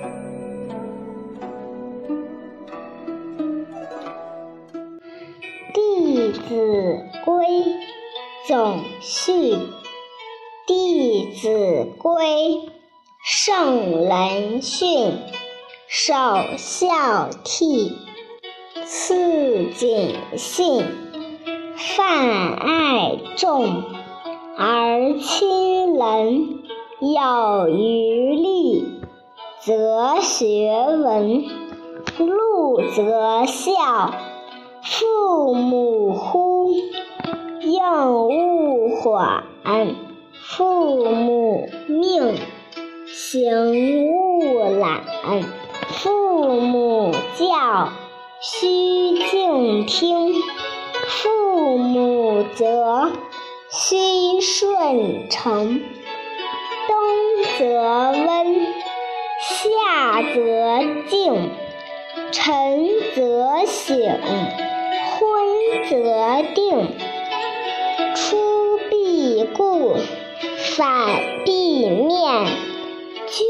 [5.74, 7.46] 《弟子规》
[8.46, 9.32] 总序。
[10.66, 12.24] 《弟子规》
[13.22, 15.18] 圣人训，
[15.88, 16.14] 首
[16.56, 17.92] 孝悌，
[18.84, 20.84] 次谨信，
[21.76, 23.82] 泛爱众，
[24.56, 26.60] 而亲仁。
[27.02, 28.99] 有余力，
[29.62, 30.70] 则学
[31.02, 31.44] 文。
[32.18, 33.72] 路则孝，
[34.82, 36.70] 父母呼，
[37.60, 37.82] 应
[38.12, 39.44] 勿缓。
[40.32, 42.36] 父母命，
[43.06, 44.08] 行
[44.40, 45.02] 勿懒；
[45.88, 47.88] 父母教，
[48.40, 50.32] 须敬听；
[51.06, 53.10] 父母责，
[53.70, 55.80] 须顺承。
[56.88, 56.96] 冬
[57.58, 57.64] 则
[58.10, 58.66] 温，
[59.40, 61.50] 夏则静，
[62.30, 64.20] 晨则省，
[65.16, 66.94] 昏则定。
[68.14, 69.96] 出必固。
[70.76, 72.46] 反必面，
[73.26, 73.44] 居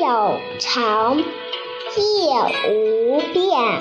[0.00, 1.24] 有常，业
[2.70, 3.80] 无变。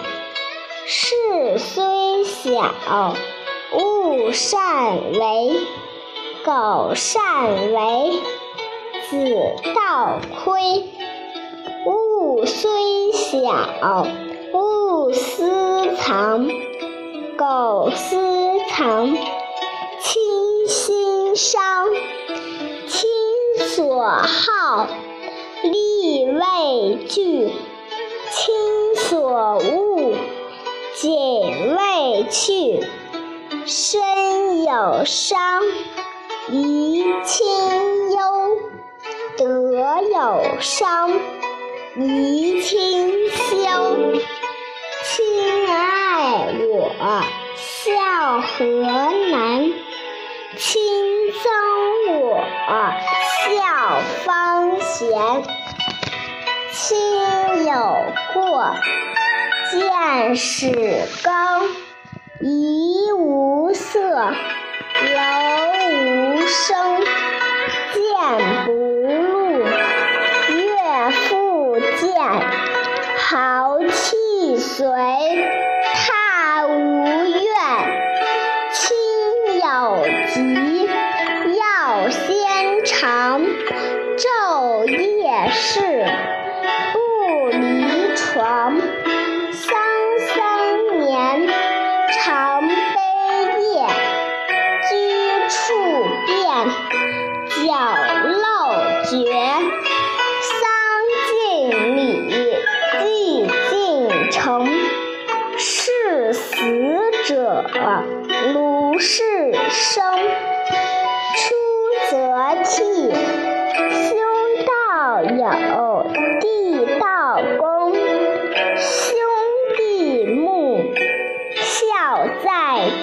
[0.86, 3.16] 事虽小，
[3.74, 5.54] 勿擅为。
[6.46, 8.12] 苟擅为，
[9.10, 9.36] 子
[9.74, 10.84] 道亏。
[12.46, 14.08] 虽小，
[14.54, 16.48] 勿私藏。
[17.38, 18.16] 苟私
[18.70, 19.14] 藏，
[20.00, 21.88] 亲心伤。
[22.88, 24.88] 亲所好，
[25.64, 27.50] 力为具；
[28.32, 30.14] 亲所恶，
[30.96, 31.12] 谨
[31.76, 32.80] 为去。
[33.66, 35.64] 身有伤，
[36.50, 38.18] 贻亲忧；
[39.38, 39.46] 德
[40.02, 41.12] 有伤，
[41.98, 44.22] 贻亲修。
[45.06, 46.92] 亲爱我，
[47.56, 48.66] 孝何
[49.32, 49.72] 难？
[50.58, 50.82] 亲
[51.32, 52.44] 憎我，
[53.48, 55.08] 孝方贤。
[56.74, 56.98] 亲
[57.64, 57.72] 有
[58.34, 58.76] 过，
[59.72, 61.32] 谏使更，
[92.68, 92.95] 常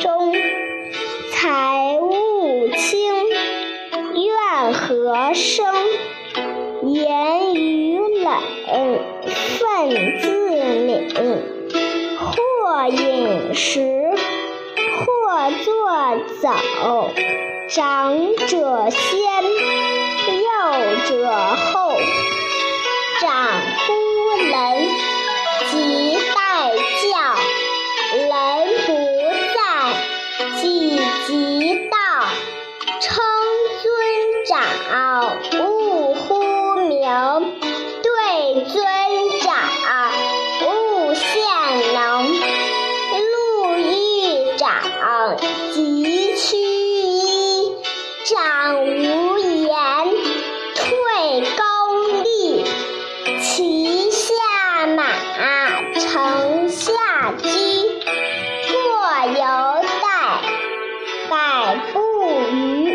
[0.02, 0.34] 中。
[1.30, 2.98] 财物轻，
[4.14, 5.64] 怨何生？
[6.82, 8.36] 言语冷，
[9.60, 11.38] 忿自泯。
[12.18, 14.10] 或饮食，
[14.98, 15.70] 或坐
[16.40, 16.50] 走，
[17.68, 19.20] 长者先，
[20.42, 20.46] 幼
[21.06, 21.92] 者后。
[61.32, 61.98] 百步
[62.50, 62.94] 余。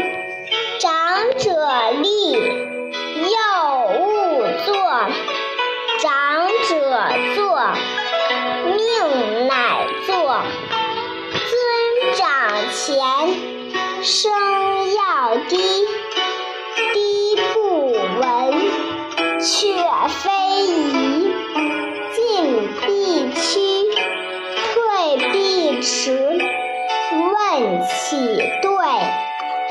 [0.79, 0.91] 长
[1.39, 1.49] 者
[2.03, 3.35] 立，幼
[3.89, 4.75] 勿坐；
[5.99, 6.75] 长者
[7.33, 7.59] 坐，
[8.75, 10.13] 命乃坐。
[11.49, 12.27] 尊长
[12.71, 12.93] 前，
[14.03, 14.31] 声
[14.93, 15.57] 要低，
[16.93, 18.21] 低不闻，
[19.41, 20.36] 却非。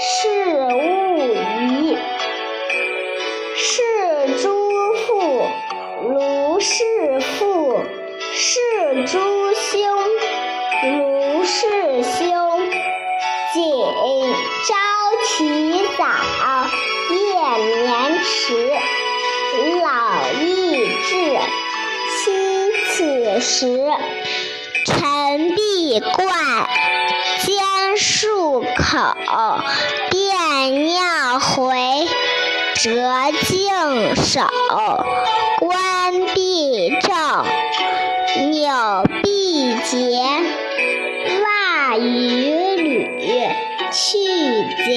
[0.09, 0.29] 事
[0.73, 1.35] 勿
[1.73, 1.99] 疑。
[3.57, 3.83] 是
[4.41, 5.43] 诸父
[6.03, 6.37] 如。
[9.05, 9.19] 诸
[9.55, 9.81] 兄，
[10.85, 12.23] 如是兄。
[13.53, 13.61] 谨
[14.65, 14.75] 朝
[15.25, 15.35] 起
[15.99, 16.05] 早，
[17.13, 17.19] 夜
[17.65, 18.71] 眠迟。
[19.83, 19.89] 老
[20.41, 20.45] 易
[21.03, 21.11] 至，
[22.25, 22.25] 亲
[22.91, 23.91] 此时。
[24.85, 26.27] 晨必冠，
[30.11, 32.07] 便尿回，
[32.75, 32.91] 折
[33.47, 34.41] 净手，
[35.59, 39.99] 关闭正，纽必结，
[41.43, 43.11] 袜与履
[43.93, 44.19] 去
[44.85, 44.95] 紧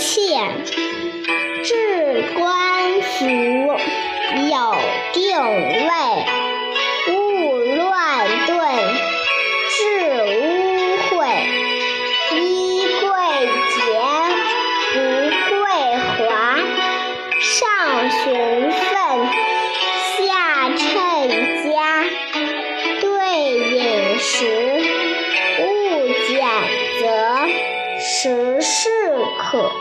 [0.00, 0.40] 切。
[1.62, 2.03] 至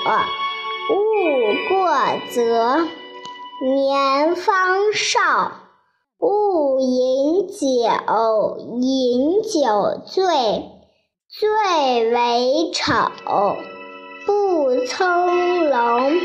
[0.05, 1.87] 勿过
[2.29, 2.87] 则，
[3.63, 5.53] 年方少。
[6.19, 10.23] 勿饮酒，饮酒醉，
[11.29, 12.93] 醉为丑。
[14.25, 16.19] 不从容，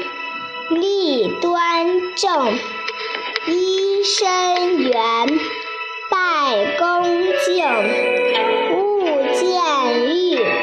[0.71, 2.59] 立端正，
[3.47, 5.39] 揖深圆，
[6.11, 7.05] 拜恭
[7.45, 7.65] 敬。
[8.75, 8.77] 勿
[9.35, 9.47] 见
[10.17, 10.58] 欲。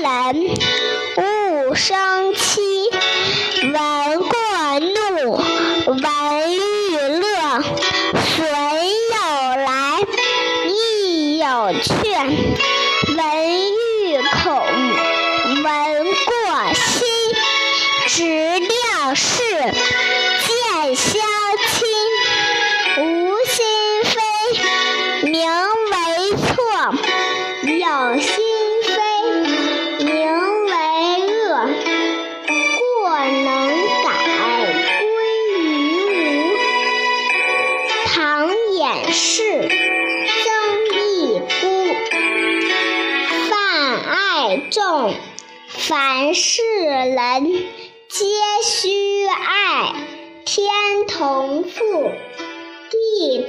[0.00, 0.54] 人，
[1.16, 2.67] 勿生气。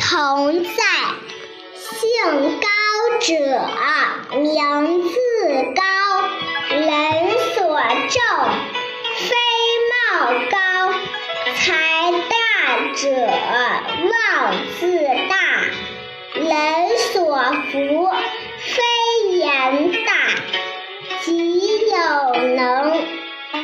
[0.10, 0.72] 同在。
[1.76, 2.68] 姓高
[3.20, 3.30] 者，
[4.40, 5.14] 名自
[5.76, 5.82] 高。
[6.72, 6.82] 人
[7.54, 8.20] 所重，
[9.20, 9.30] 非
[9.92, 9.94] 貌
[10.50, 10.58] 高。
[11.58, 12.34] 才大
[12.96, 13.08] 者，
[14.10, 14.12] 望
[14.80, 14.82] 自
[15.30, 15.32] 大。
[16.34, 16.50] 人
[17.14, 17.38] 所
[17.72, 18.10] 服，
[18.58, 19.46] 非言
[20.06, 20.10] 大。
[21.22, 21.96] 己有
[22.56, 22.98] 能，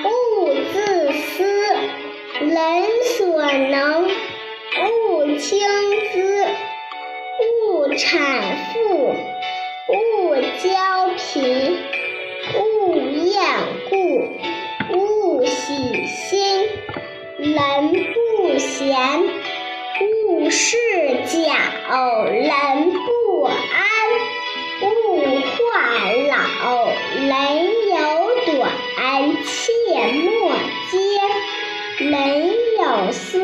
[0.03, 1.33] 勿自私。
[2.39, 2.53] 人
[3.17, 4.07] 所能，
[4.83, 5.57] 勿轻
[6.13, 6.34] 訾。
[7.97, 9.15] 产妇，
[9.87, 10.69] 勿交
[11.17, 11.77] 贫。
[12.57, 13.41] 勿厌
[13.89, 13.95] 故，
[14.93, 16.67] 勿喜新。
[17.37, 17.55] 人
[18.13, 18.97] 不闲，
[20.01, 20.77] 勿事
[21.25, 21.39] 搅。
[22.25, 23.51] 人不安，
[24.81, 25.55] 勿话
[26.29, 26.35] 老。
[27.21, 27.29] 人
[27.89, 27.97] 有
[28.45, 28.71] 短，
[29.45, 29.51] 切
[30.11, 30.51] 莫
[30.91, 30.93] 揭；
[32.05, 32.13] 人
[32.77, 33.39] 有私，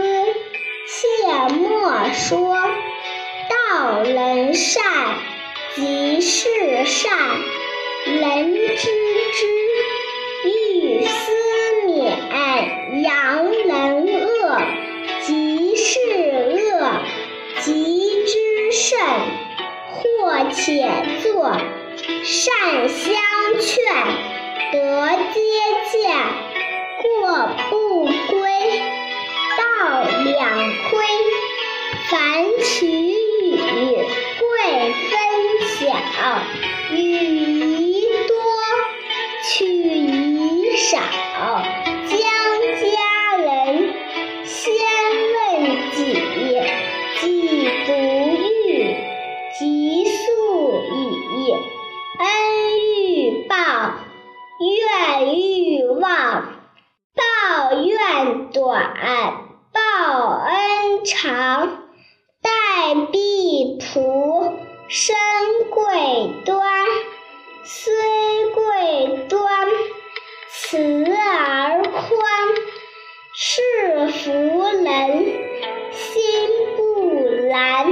[0.88, 0.98] 切
[1.56, 2.51] 莫说。
[4.54, 4.84] 善，
[5.76, 7.18] 即是善。
[8.06, 8.88] 人知
[9.34, 9.61] 之，
[71.06, 72.02] 而宽。
[73.34, 73.62] 是
[74.08, 74.32] 弗
[74.84, 75.26] 人，
[75.92, 76.22] 心
[76.76, 77.92] 不兰。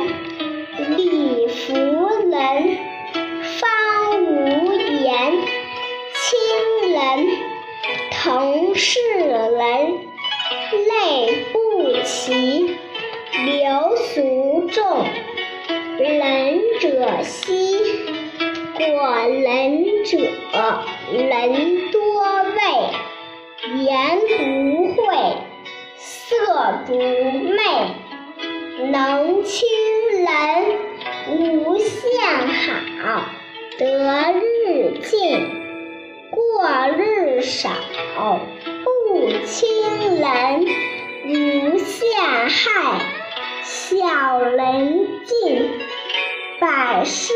[0.98, 1.74] 礼服
[2.30, 2.78] 人，
[3.60, 5.32] 方无言。
[6.14, 7.00] 亲人，
[8.12, 9.58] 同事人，
[10.72, 11.58] 类不
[12.04, 12.76] 齐。
[13.46, 15.06] 流俗众，
[15.98, 17.78] 仁者稀。
[18.78, 18.84] 果
[19.28, 20.18] 仁者，
[21.14, 22.09] 人多。
[23.78, 25.38] 言不讳，
[25.98, 26.36] 色
[26.86, 27.62] 不昧。
[28.92, 29.68] 能亲
[30.24, 30.30] 人，
[31.32, 32.48] 无限
[33.04, 33.26] 好。
[33.78, 35.18] 得日进，
[36.32, 37.70] 过日少。
[38.84, 39.68] 不亲
[40.20, 40.66] 人，
[41.26, 43.02] 无限害。
[43.64, 45.70] 小人进，
[46.60, 47.34] 百事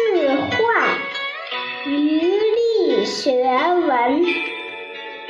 [0.51, 0.57] 坏。
[1.85, 4.25] 余力学文，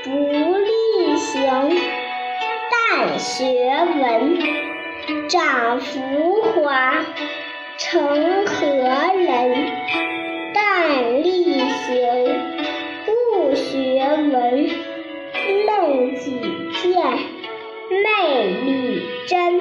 [0.04, 0.10] 不
[0.58, 1.42] 力行。
[2.72, 3.46] 但学
[4.02, 4.38] 文，
[5.30, 7.06] 长浮华。
[7.78, 8.66] 成何
[9.18, 9.72] 人？
[10.54, 11.96] 但力行，
[13.06, 14.70] 不学文。
[15.66, 16.40] 论己
[16.82, 16.94] 见，
[17.90, 19.60] 昧理真。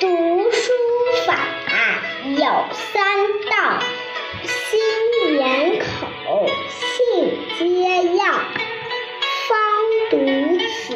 [0.00, 0.72] 读书
[1.26, 1.38] 法，
[2.24, 3.02] 有三
[3.50, 3.80] 到：
[4.44, 8.22] 心、眼、口，信皆要。
[10.86, 10.92] 是，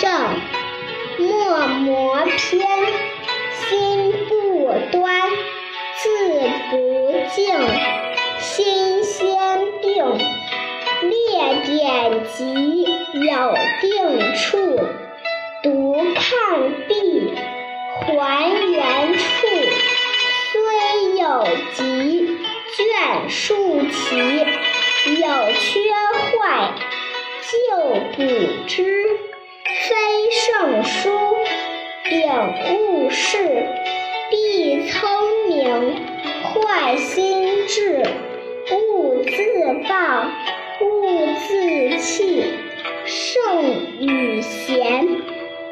[0.00, 0.10] 正。
[1.18, 2.66] 莫磨偏，
[3.52, 5.30] 心不端。
[6.02, 6.08] 字
[6.70, 7.44] 不敬，
[8.38, 9.28] 心先
[9.82, 10.18] 定。
[11.02, 11.12] 列
[11.66, 14.80] 典籍有定处，
[15.62, 17.34] 读看毕
[18.06, 19.22] 还原处。
[20.52, 22.38] 虽有急，
[22.76, 24.16] 卷数齐，
[25.20, 25.92] 有缺
[26.38, 26.72] 坏，
[27.42, 28.18] 就补
[28.66, 29.29] 之。
[29.72, 29.94] 非
[30.30, 31.10] 圣书，
[32.04, 32.28] 秉
[32.74, 33.68] 物事，
[34.28, 35.08] 必聪
[35.48, 35.96] 明，
[36.42, 38.02] 坏心智，
[38.72, 39.32] 勿自
[39.88, 40.28] 暴，
[40.80, 42.44] 勿自弃。
[43.06, 45.06] 圣与贤，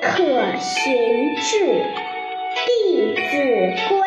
[0.00, 0.23] 可
[0.61, 1.64] 循志，
[2.67, 3.21] 《弟子
[3.88, 3.98] 规》。